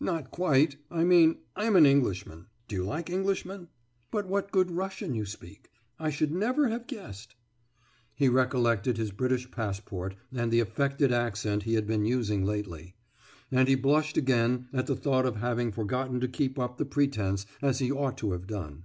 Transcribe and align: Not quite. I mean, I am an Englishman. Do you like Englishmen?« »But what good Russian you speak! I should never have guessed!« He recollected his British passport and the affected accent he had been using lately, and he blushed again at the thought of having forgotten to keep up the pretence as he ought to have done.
Not 0.00 0.30
quite. 0.30 0.76
I 0.90 1.04
mean, 1.04 1.40
I 1.54 1.66
am 1.66 1.76
an 1.76 1.84
Englishman. 1.84 2.46
Do 2.68 2.74
you 2.74 2.84
like 2.84 3.10
Englishmen?« 3.10 3.68
»But 4.10 4.26
what 4.26 4.50
good 4.50 4.70
Russian 4.70 5.12
you 5.14 5.26
speak! 5.26 5.68
I 5.98 6.08
should 6.08 6.32
never 6.32 6.70
have 6.70 6.86
guessed!« 6.86 7.34
He 8.14 8.30
recollected 8.30 8.96
his 8.96 9.10
British 9.10 9.50
passport 9.50 10.14
and 10.32 10.50
the 10.50 10.60
affected 10.60 11.12
accent 11.12 11.64
he 11.64 11.74
had 11.74 11.86
been 11.86 12.06
using 12.06 12.46
lately, 12.46 12.94
and 13.52 13.68
he 13.68 13.74
blushed 13.74 14.16
again 14.16 14.68
at 14.72 14.86
the 14.86 14.96
thought 14.96 15.26
of 15.26 15.36
having 15.36 15.70
forgotten 15.70 16.18
to 16.20 16.28
keep 16.28 16.58
up 16.58 16.78
the 16.78 16.86
pretence 16.86 17.44
as 17.60 17.80
he 17.80 17.92
ought 17.92 18.16
to 18.16 18.32
have 18.32 18.46
done. 18.46 18.84